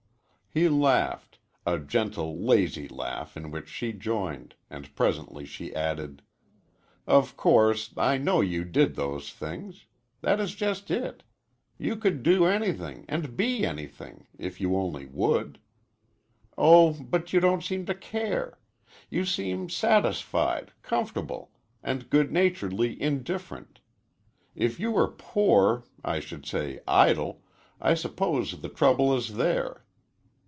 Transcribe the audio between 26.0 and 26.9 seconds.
I should say